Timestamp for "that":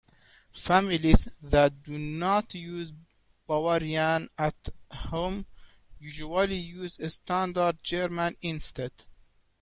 1.43-1.83